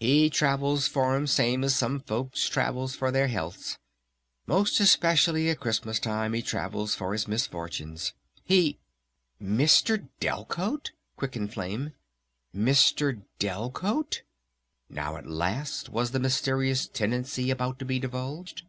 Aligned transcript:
"He 0.00 0.28
travels 0.28 0.88
for 0.88 1.14
'em 1.14 1.28
same 1.28 1.62
as 1.62 1.76
some 1.76 2.00
folks 2.00 2.48
travels 2.48 2.96
for 2.96 3.12
their 3.12 3.28
healths. 3.28 3.78
Most 4.44 4.80
especially 4.80 5.48
at 5.50 5.60
Christmas 5.60 6.00
Time 6.00 6.32
he 6.32 6.42
travels 6.42 6.96
for 6.96 7.12
his 7.12 7.28
misfortunes! 7.28 8.12
He..." 8.42 8.80
"Mr. 9.40 10.08
Delcote?" 10.18 10.90
quickened 11.16 11.52
Flame. 11.52 11.92
"Mr. 12.52 13.22
Delcote?" 13.38 14.22
(Now 14.90 15.16
at 15.16 15.28
last 15.28 15.90
was 15.90 16.10
the 16.10 16.18
mysterious 16.18 16.88
tenancy 16.88 17.48
about 17.52 17.78
to 17.78 17.84
be 17.84 18.00
divulged?) 18.00 18.64